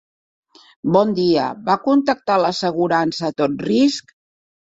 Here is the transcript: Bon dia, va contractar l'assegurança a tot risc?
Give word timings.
Bon 0.95 1.11
dia, 1.19 1.43
va 1.67 1.75
contractar 1.83 2.39
l'assegurança 2.45 3.29
a 3.29 3.33
tot 3.45 3.63
risc? 3.71 4.17